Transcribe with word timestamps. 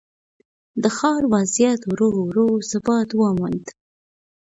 د 0.81 0.83
ښار 0.97 1.21
وضعیت 1.33 1.81
ورو 1.85 2.09
ورو 2.27 2.47
ثبات 2.71 3.09
وموند. 3.13 3.65